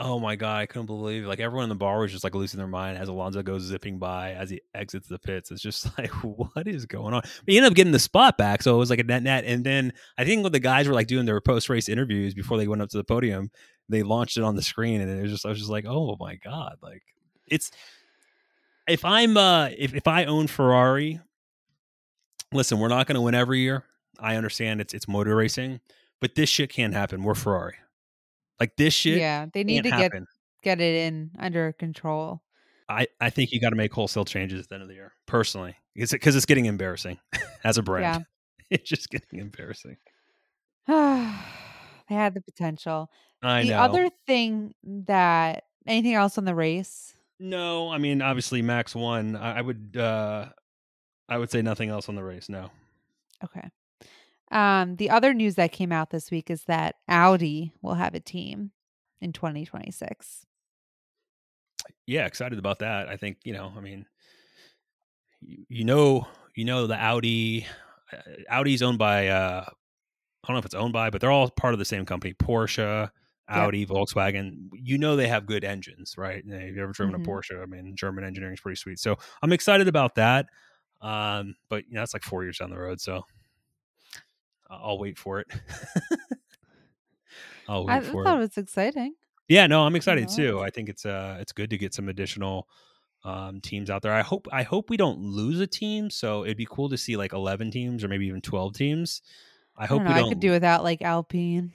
[0.00, 1.26] Oh my god, I couldn't believe it.
[1.26, 3.98] like everyone in the bar was just like losing their mind as Alonso goes zipping
[3.98, 5.50] by as he exits the pits.
[5.50, 7.22] It's just like, what is going on?
[7.22, 9.44] But he ended up getting the spot back, so it was like a net net.
[9.44, 12.58] And then I think when the guys were like doing their post race interviews before
[12.58, 13.50] they went up to the podium,
[13.88, 16.16] they launched it on the screen, and it was just I was just like, oh
[16.18, 17.02] my god, like
[17.46, 17.70] it's
[18.88, 21.20] if I'm uh if if I own Ferrari,
[22.52, 23.84] listen, we're not going to win every year.
[24.18, 25.80] I understand it's it's motor racing,
[26.20, 27.22] but this shit can't happen.
[27.22, 27.76] We're Ferrari.
[28.60, 30.26] Like this shit yeah, they need to get, happen.
[30.62, 32.42] get it in under control.
[32.88, 35.12] I, I think you got to make wholesale changes at the end of the year,
[35.26, 37.18] personally, because it's getting embarrassing
[37.64, 38.26] as a brand.
[38.70, 39.98] It's just getting embarrassing.
[40.86, 40.94] they
[42.08, 43.10] had the potential.
[43.42, 43.78] I the know.
[43.78, 47.14] other thing that, anything else on the race?
[47.38, 49.36] no, I mean, obviously Max won.
[49.36, 50.46] I, I would, uh,
[51.28, 52.48] I would say nothing else on the race.
[52.48, 52.70] No.
[53.44, 53.68] Okay.
[54.54, 58.20] Um, the other news that came out this week is that Audi will have a
[58.20, 58.70] team
[59.20, 60.46] in 2026.
[62.06, 63.08] Yeah, excited about that.
[63.08, 63.72] I think you know.
[63.76, 64.06] I mean,
[65.40, 67.66] you, you know, you know the Audi.
[68.12, 68.18] Uh,
[68.50, 69.28] Audi's owned by.
[69.28, 72.04] uh I don't know if it's owned by, but they're all part of the same
[72.04, 72.34] company.
[72.34, 73.10] Porsche,
[73.48, 74.68] Audi, Volkswagen.
[74.74, 76.44] You know they have good engines, right?
[76.46, 77.24] If you've ever driven Mhm.
[77.24, 78.98] a Porsche, I mean, German engineering is pretty sweet.
[78.98, 80.46] So I'm excited about that.
[81.00, 83.24] Um, but you know, that's like four years down the road, so
[84.82, 85.46] I'll wait for it.
[87.68, 88.38] I'll wait I for thought it.
[88.38, 89.14] it was exciting.
[89.48, 90.60] Yeah, no, I'm excited too.
[90.60, 92.68] I think it's uh it's good to get some additional
[93.24, 94.12] um teams out there.
[94.12, 97.16] I hope I hope we don't lose a team, so it'd be cool to see
[97.16, 99.22] like 11 teams or maybe even 12 teams.
[99.76, 100.16] I I hope don't we know.
[100.16, 101.72] I don't could do without like Alpine.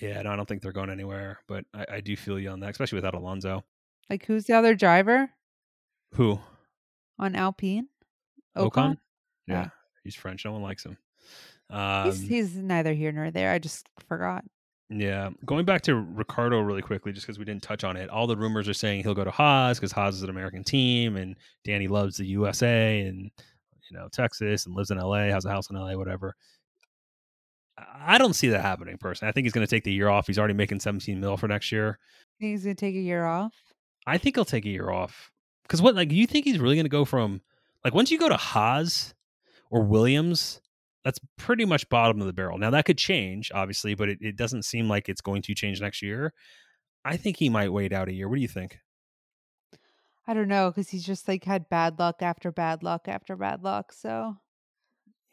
[0.00, 2.60] Yeah, no, I don't think they're going anywhere, but I, I do feel you on
[2.60, 3.62] that, especially without Alonso.
[4.08, 5.30] Like, who's the other driver
[6.14, 6.40] Who?
[7.18, 7.88] on Alpine?
[8.56, 8.96] Ocon?
[9.46, 9.70] Yeah, Oh.
[10.02, 10.44] he's French.
[10.44, 10.96] No one likes him.
[11.72, 13.50] He's, Um, he's neither here nor there.
[13.52, 14.44] I just forgot.
[14.90, 18.10] yeah, going back to Ricciardo really quickly, just because we didn't touch on it.
[18.10, 21.16] All the rumors are saying he'll go to Haas because Haas is an American team,
[21.16, 23.30] and Danny loves the USA and
[23.90, 26.36] you know Texas and lives in LA, has a house in LA, whatever.
[28.04, 29.30] I don't see that happening personally.
[29.30, 30.26] I think he's going to take the year off.
[30.26, 31.98] He's already making 17 mil for next year.
[32.38, 33.54] He's gonna take a year off.
[34.06, 35.30] I think he'll take a year off.
[35.62, 37.40] Because what, like, you think he's really going to go from,
[37.84, 39.14] like, once you go to Haas
[39.70, 40.60] or Williams,
[41.04, 42.58] that's pretty much bottom of the barrel.
[42.58, 45.80] Now, that could change, obviously, but it, it doesn't seem like it's going to change
[45.80, 46.32] next year.
[47.04, 48.28] I think he might wait out a year.
[48.28, 48.78] What do you think?
[50.26, 53.64] I don't know because he's just like had bad luck after bad luck after bad
[53.64, 53.92] luck.
[53.92, 54.36] So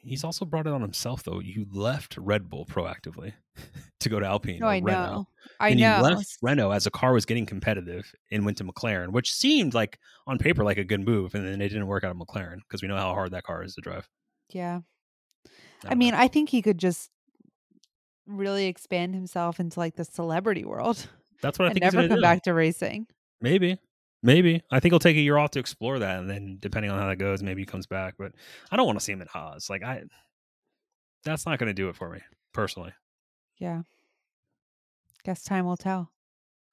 [0.01, 1.39] He's also brought it on himself, though.
[1.39, 3.33] You left Red Bull proactively
[3.99, 4.59] to go to Alpine.
[4.59, 4.89] no, or I Renault.
[5.11, 5.27] know.
[5.59, 5.97] I and know.
[5.97, 9.73] he left Renault as a car was getting competitive and went to McLaren, which seemed
[9.73, 12.59] like on paper like a good move, and then it didn't work out at McLaren
[12.67, 14.07] because we know how hard that car is to drive.
[14.49, 14.79] Yeah.
[15.83, 16.19] I don't mean, know.
[16.19, 17.09] I think he could just
[18.27, 21.07] really expand himself into like the celebrity world
[21.41, 22.21] that's what I and think never come do.
[22.21, 23.07] back to racing.
[23.41, 23.79] Maybe.
[24.21, 24.61] Maybe.
[24.69, 27.07] I think he'll take a year off to explore that and then depending on how
[27.07, 28.15] that goes, maybe he comes back.
[28.19, 28.33] But
[28.71, 29.69] I don't want to see him at Haas.
[29.69, 30.03] Like I
[31.23, 32.19] that's not gonna do it for me,
[32.53, 32.93] personally.
[33.57, 33.83] Yeah.
[35.23, 36.11] Guess time will tell.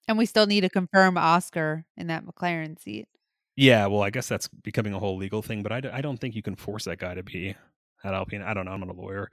[0.09, 3.09] And we still need to confirm Oscar in that McLaren seat.
[3.57, 6.19] Yeah, well, I guess that's becoming a whole legal thing, but I, d- I don't
[6.19, 7.57] think you can force that guy to be
[8.07, 8.42] at Alpine.
[8.42, 8.73] I don't know.
[8.73, 9.31] I'm not a lawyer.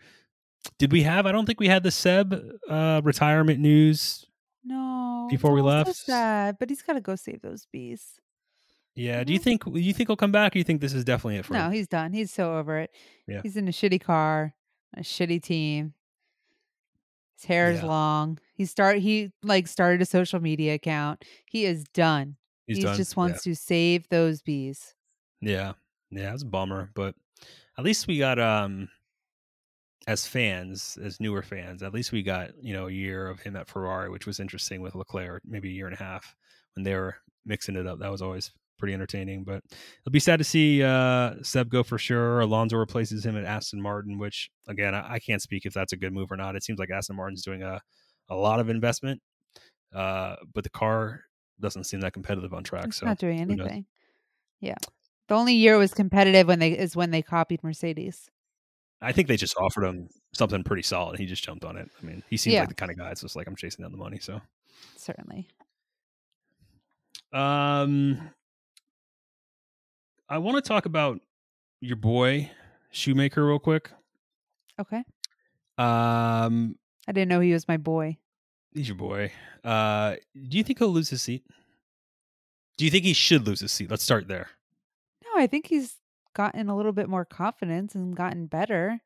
[0.79, 1.25] Did we have?
[1.25, 2.33] I don't think we had the Seb
[2.69, 4.25] uh, retirement news.
[4.63, 5.27] No.
[5.29, 5.95] Before we all so left?
[5.95, 8.19] sad, but he's got to go save those bees.
[8.95, 9.23] Yeah.
[9.23, 9.43] Do you Mhm.
[9.43, 10.55] think you think he'll come back?
[10.55, 11.65] Or you think this is definitely it for No, him?
[11.71, 12.13] No, he's done.
[12.13, 12.91] He's so over it.
[13.27, 13.41] Yeah.
[13.43, 14.53] He's in a shitty car,
[14.95, 15.93] a shitty team.
[17.37, 17.87] His hair is Yeah.
[17.87, 18.39] long.
[18.53, 21.25] He start he like started a social media account.
[21.49, 22.37] He is done.
[22.67, 23.17] He just Yeah.
[23.17, 24.95] wants to save those bees.
[25.41, 25.73] Yeah.
[26.09, 27.15] Yeah, it's a bummer, but
[27.77, 28.89] at least we got um
[30.05, 33.55] as fans, as newer fans, at least we got, you know, a year of him
[33.55, 36.35] at Ferrari, which was interesting with Leclerc, maybe a year and a half
[36.75, 37.99] when they were mixing it up.
[37.99, 39.45] That was always pretty entertaining.
[39.45, 39.61] But
[40.01, 42.41] it'll be sad to see uh Seb go for sure.
[42.41, 45.97] Alonso replaces him at Aston Martin, which again I, I can't speak if that's a
[45.97, 46.55] good move or not.
[46.55, 47.79] It seems like Aston Martin's doing a,
[48.29, 49.21] a lot of investment.
[49.95, 51.21] Uh but the car
[51.61, 52.87] doesn't seem that competitive on track.
[52.87, 53.85] It's so not doing anything.
[54.59, 54.75] Yeah.
[55.29, 58.29] The only year it was competitive when they is when they copied Mercedes.
[59.01, 61.19] I think they just offered him something pretty solid.
[61.19, 61.89] He just jumped on it.
[62.01, 62.61] I mean, he seems Yeah.
[62.61, 64.19] like the kind of guy that's just like I'm chasing down the money.
[64.19, 64.41] So,
[64.95, 65.47] Certainly.
[67.31, 68.29] um,
[70.29, 71.19] I want to talk about
[71.81, 72.49] your boy
[72.91, 73.91] Schumacher real quick.
[74.79, 75.03] Okay.
[75.77, 78.17] Um, I didn't know he was my boy.
[78.73, 79.31] he's your boy.
[79.63, 80.15] Uh,
[80.47, 81.45] do you think he'll lose his seat?
[82.77, 83.89] Do you think he should lose his seat?
[83.91, 84.49] Let's start there.
[85.43, 85.95] I think he's
[86.33, 88.99] gotten a little bit more confidence and gotten better.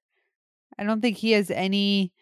[0.78, 2.14] I don't think he has any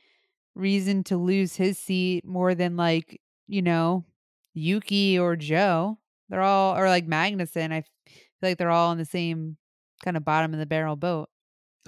[0.55, 4.05] reason to lose his seat more than like, you know,
[4.53, 5.97] Yuki or Zhou.
[6.29, 7.71] They're all or like Magnussen.
[7.73, 9.57] I feel like they're all in the same
[10.03, 11.29] kind of bottom of the barrel boat.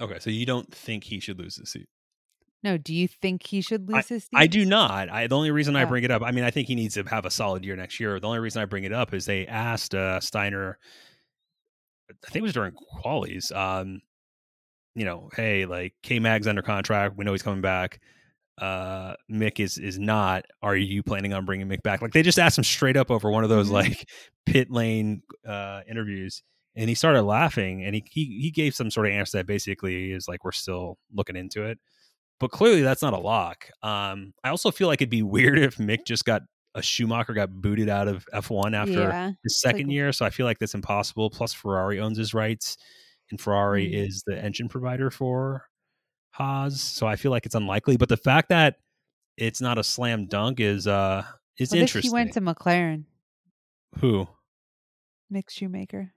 [0.00, 1.88] Okay, so you don't think he should lose his seat?
[2.62, 4.36] No, do you think he should lose his seat?
[4.36, 5.08] I do not.
[5.08, 5.86] I the only reason I Oh.
[5.86, 7.98] bring it up, I mean, I think he needs to have a solid year next
[7.98, 8.20] year.
[8.20, 10.78] The only reason I bring it up is they asked uh, Steiner,
[12.10, 12.72] I think it was during
[13.04, 14.00] qualies, um,
[14.94, 17.16] you know, hey, like K Mag's under contract.
[17.16, 18.00] We know he's coming back.
[18.60, 20.44] Uh, Mick is is not.
[20.62, 22.02] Are you planning on bringing Mick back?
[22.02, 23.72] Like they just asked him straight up over one of those Mhm.
[23.72, 24.08] like
[24.46, 26.42] pit lane uh, interviews,
[26.74, 30.10] and he started laughing, and he he he gave some sort of answer that basically
[30.12, 31.78] is like we're still looking into it
[32.40, 33.66] but clearly that's not a lock.
[33.82, 36.42] Um, I also feel like it'd be weird if Mick just got
[36.74, 39.32] a Schumacher got booted out of F1 after yeah.
[39.42, 40.12] his second like- year.
[40.12, 41.30] So I feel like that's impossible.
[41.30, 42.76] Plus, Ferrari owns his rights.
[43.30, 44.06] and Ferrari Mm.
[44.06, 45.66] is the engine provider for
[46.30, 46.80] Haas.
[46.80, 47.98] So I feel like it's unlikely.
[47.98, 48.76] But the fact that
[49.36, 51.24] it's not a slam dunk is uh
[51.58, 52.10] is if interesting.
[52.10, 53.04] he went to McLaren,
[54.00, 54.26] Who?
[55.32, 56.14] Mick Schumacher?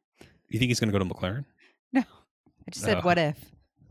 [0.47, 1.43] You think he's going to go to McLaren?
[1.93, 3.01] No, I just said Oh.
[3.01, 3.37] what if.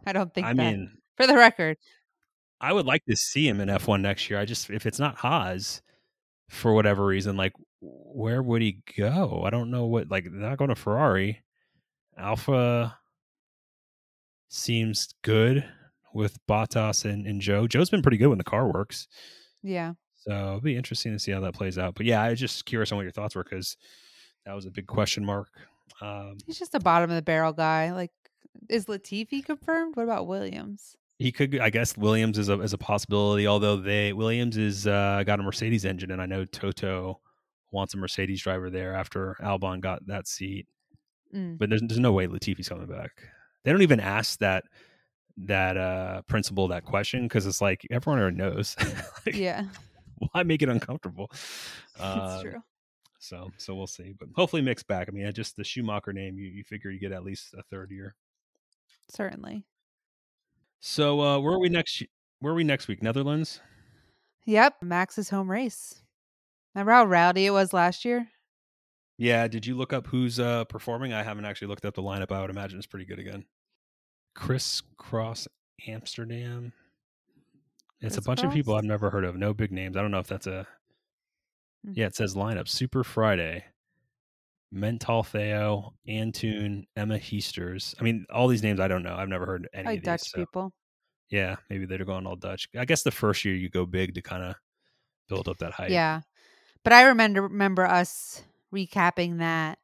[0.06, 0.56] I don't think I that.
[0.56, 1.76] mean, For the record,
[2.58, 4.38] I would like to see him in F1 next year.
[4.40, 5.82] I just if it's not Haas
[6.50, 9.42] for whatever reason, like where would he go?
[9.44, 11.42] I don't know what like not going to Ferrari.
[12.18, 12.98] Alfa
[14.48, 15.64] seems good
[16.12, 17.68] with Bottas and, and Zhou.
[17.68, 19.06] Zhou's been pretty good when the car works.
[19.62, 19.94] yeah.
[20.16, 21.94] So it'll be interesting to see how that plays out.
[21.94, 23.78] But yeah, I was just curious on what your thoughts were because
[24.44, 25.48] that was a big question mark.
[26.02, 27.92] Um, He's just a bottom of the barrel guy.
[27.92, 28.10] Like,
[28.68, 29.96] is Latifi confirmed?
[29.96, 30.94] What about Williams?
[31.20, 33.46] He could, I guess, Williams is a is a possibility.
[33.46, 37.20] Although they Williams is uh, got a Mercedes engine, and I know Toto
[37.72, 40.66] wants a Mercedes driver there after Albon got that seat.
[41.34, 41.58] Mm.
[41.58, 43.10] But there's there's no way Latifi's coming back.
[43.64, 44.64] They don't even ask that
[45.36, 48.74] that uh principal that question because it's like everyone already knows.
[49.26, 49.66] Like, Yeah,
[50.32, 51.28] Why make it uncomfortable?
[51.98, 52.62] that's Uh, true.
[53.18, 54.14] So so we'll see.
[54.18, 55.08] But hopefully Mick's back.
[55.08, 57.90] I mean, just the Schumacher name, you, you figure you get at least a third
[57.90, 58.14] year.
[59.10, 59.66] Certainly.
[60.80, 62.02] So uh where are we next
[62.40, 63.02] where are we next week?
[63.02, 63.60] Netherlands?
[64.46, 64.76] Yep.
[64.82, 66.02] Max's home race.
[66.74, 68.28] Remember how rowdy it was last year?
[69.18, 71.12] Yeah, did you look up who's uh performing?
[71.12, 72.32] I haven't actually looked up the lineup.
[72.32, 73.44] I would imagine it's pretty good again.
[74.34, 75.46] Kris Kross
[75.86, 76.72] Amsterdam.
[78.00, 79.36] It's a bunch of people I've never heard of.
[79.36, 79.94] No big names.
[79.96, 80.66] I don't know if that's a
[81.84, 81.92] Hmm.
[81.94, 82.68] Yeah, it says lineup.
[82.68, 83.64] Super Friday.
[84.72, 87.94] Mental Theo, Antoon, Emma Heesters.
[87.98, 89.14] I mean, all these names I don't know.
[89.14, 90.04] I've never heard any of these.
[90.04, 90.72] Dutch so- people.
[91.30, 92.68] Yeah, maybe they're going all Dutch.
[92.76, 94.56] I guess the first year you go big to kind of
[95.28, 95.90] build up that hype.
[95.90, 96.22] Yeah.
[96.82, 98.42] But I remember remember us
[98.74, 99.78] recapping that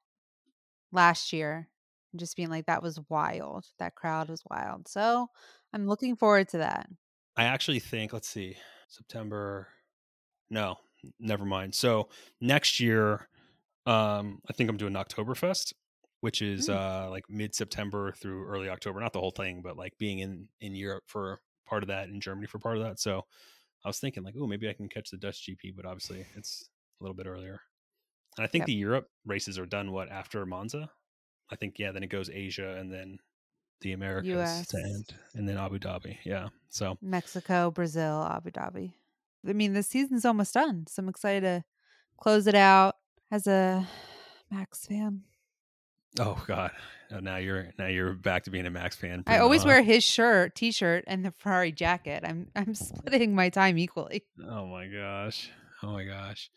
[0.92, 1.68] last year
[2.12, 3.66] and just being like that was wild.
[3.78, 4.88] That crowd was wild.
[4.88, 5.28] So
[5.72, 6.88] I'm looking forward to that.
[7.36, 8.56] I actually think, let's see,
[8.88, 9.68] September.
[10.50, 10.76] No,
[11.20, 11.74] never mind.
[11.74, 12.08] So
[12.40, 13.28] next year,
[13.86, 15.72] um, I think I'm doing Oktoberfest,
[16.20, 16.72] which is Hmm.
[16.74, 19.00] uh like mid September through early October.
[19.00, 22.20] Not the whole thing, but like being in in Europe for part of that, in
[22.20, 22.98] Germany for part of that.
[23.00, 23.22] So
[23.84, 26.68] I was thinking like, oh, maybe I can catch the Dutch GP, but obviously it's
[27.00, 27.60] a little bit earlier.
[28.36, 28.66] And I think Yep.
[28.66, 30.90] the Europe races are done what after Monza.
[31.50, 33.18] I think yeah, then it goes Asia and then
[33.82, 34.68] the Americas US.
[34.68, 36.18] to end, and then Abu Dhabi.
[36.24, 38.94] Yeah, so Mexico, Brazil, Abu Dhabi.
[39.46, 40.86] I mean, the season's almost done.
[40.88, 41.64] So I'm excited to
[42.18, 42.96] close it out
[43.30, 43.86] as a
[44.50, 45.22] Max fan.
[46.18, 46.70] Oh God!
[47.12, 49.22] Oh, now you're now you're back to being a Max fan.
[49.26, 49.68] I always huh?
[49.68, 52.24] wear his shirt, t-shirt, and the Ferrari jacket.
[52.26, 54.24] I'm I'm splitting my time equally.
[54.48, 55.50] Oh my gosh!
[55.82, 56.50] Oh my gosh!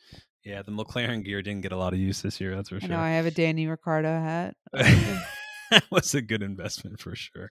[0.45, 2.55] Yeah, the McLaren gear didn't get a lot of use this year.
[2.55, 2.89] That's for sure.
[2.89, 4.55] know I have a Danny Ricciardo hat.
[4.73, 7.49] that was a good investment for sure.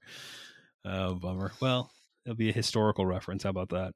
[0.85, 1.53] Oh, bummer.
[1.61, 1.91] Well,
[2.25, 3.43] it'll be a historical reference.
[3.43, 3.95] How about that?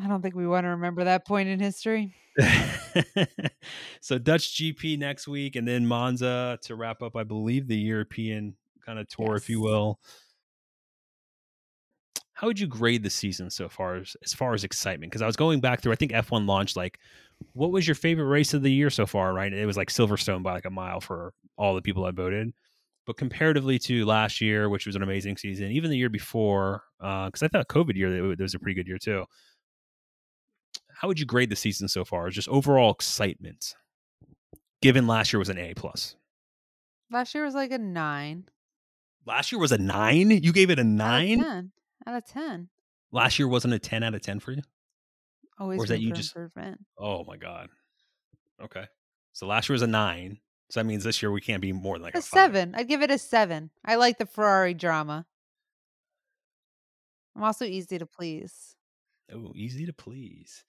[0.00, 2.14] I don't think we want to remember that point in history.
[4.00, 7.16] so Dutch GP next week, and then Monza to wrap up.
[7.16, 9.98] I believe the European kind of tour, if you will.
[12.34, 15.10] How would you grade the season so far, as, as far as excitement?
[15.10, 15.92] Because I was going back through.
[15.92, 17.00] I think F1 launched like,
[17.52, 19.34] what was your favorite race of the year so far?
[19.34, 22.52] Right, it was like Silverstone by like a mile for all the people that voted.
[23.06, 27.26] But comparatively to last year, which was an amazing season, even the year before, uh,
[27.26, 29.24] because I thought COVID year that was a pretty good year too
[31.00, 32.28] how would you grade the season so far?
[32.30, 33.74] Just overall excitement,
[34.82, 36.16] given last year was an A plus.
[37.10, 38.44] Last year was like a nine.
[39.24, 40.30] Last year was a nine.
[40.30, 41.38] You gave it a Out of nine.
[41.42, 41.72] 10.
[42.06, 42.68] Out of 10.
[43.12, 44.62] Last year wasn't a ten out of ten for you.
[45.58, 46.80] Always Or is that you just- improvement.
[46.98, 47.68] Oh my god.
[48.62, 48.86] Okay,
[49.32, 50.38] so last year was a nine.
[50.70, 52.74] So that means this year we can't be more than like a, a seven.
[52.74, 53.70] I'd give it a seven.
[53.84, 55.24] I like the Ferrari drama.
[57.36, 58.74] I'm also easy to please.
[59.32, 60.64] Oh, easy to please.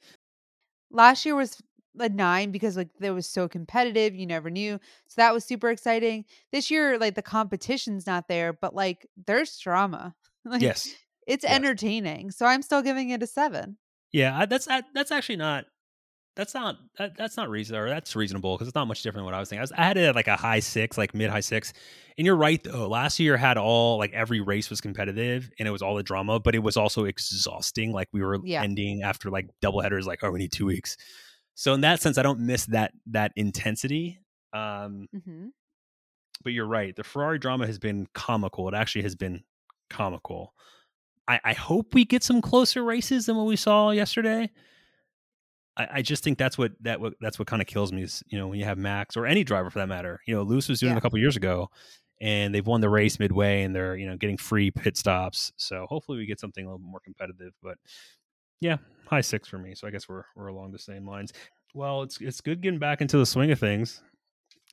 [0.92, 1.62] Last year was
[2.00, 4.16] a nine because like it was so competitive.
[4.16, 4.80] You never knew.
[5.08, 6.26] So that was super exciting.
[6.52, 10.16] This year, like the competition's not there, but like there's drama.
[10.46, 10.88] like, Yes.
[11.28, 11.54] It's Yes.
[11.54, 12.32] entertaining.
[12.32, 13.78] So I'm still giving it a seven.
[14.12, 15.66] Yeah, I, that's that, that's actually not
[16.40, 17.84] that's not that, that's not reasonable.
[17.86, 19.60] Or that's reasonable because it's not much different than what I was thinking.
[19.60, 21.74] I, was, I had it at like a high six, like mid high six.
[22.18, 22.88] And you're right though.
[22.88, 26.40] Last year had all like every race was competitive and it was all the drama,
[26.40, 27.92] but it was also exhausting.
[27.92, 28.64] Like we were Yeah.
[28.64, 30.98] ending after like double headers, like oh we need two weeks.
[31.56, 34.20] So in that sense, I don't miss that that intensity.
[34.54, 35.48] Um, hmm
[36.42, 36.96] but you're right.
[36.96, 38.70] The Ferrari drama has been comical.
[38.70, 39.44] It actually has been
[39.90, 40.54] comical.
[41.28, 44.50] I, I hope we get some closer races than what we saw yesterday.
[45.80, 48.22] I, I just think that's what that what that's what kind of kills me is
[48.28, 50.20] you know when you have Max or any driver for that matter.
[50.28, 50.98] You know, Lewis was doing it Yeah.
[50.98, 51.70] a couple years ago,
[52.22, 55.52] and they've won the race midway, and they're you know getting free pit stops.
[55.58, 57.54] So hopefully we get something a little more competitive.
[57.64, 57.78] But
[58.62, 58.78] yeah,
[59.08, 59.74] high six for me.
[59.76, 61.32] So I guess we're we're along the same lines.
[61.74, 64.02] Well, it's it's good getting back into the swing of things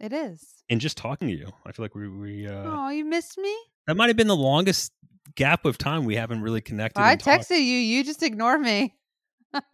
[0.00, 0.44] It is.
[0.70, 1.50] and just talking to you.
[1.66, 3.54] I feel like we we uh, oh, you missed me?
[3.86, 4.92] that might have been the longest
[5.36, 7.00] gap of time we haven't really connected.
[7.00, 7.44] I and talked.
[7.44, 7.76] texted you.
[7.78, 8.94] You just ignore me.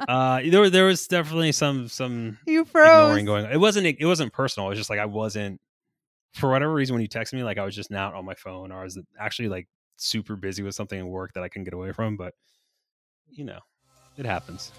[0.09, 3.17] Uh, there there was definitely some some You froze.
[3.17, 3.45] ignoring going.
[3.47, 4.69] It wasn't it wasn't personal.
[4.69, 5.61] It was just like I wasn't
[6.35, 8.71] for whatever reason when you texted me, like I was just not on my phone
[8.73, 9.67] or I was actually like
[9.97, 12.17] super busy with something at work that I couldn't get away from.
[12.17, 12.35] But
[13.29, 13.59] you know,
[14.17, 14.73] it happens.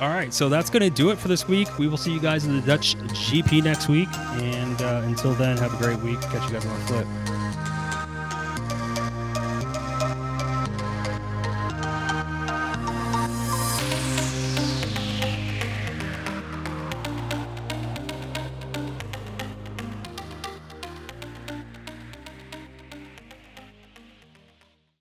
[0.00, 1.78] All right, so that's going to do it for this week.
[1.78, 4.08] We will see you guys in the Dutch GP next week.
[4.12, 6.20] And uh, until then, have a great week.
[6.20, 7.33] Catch you guys on the flip.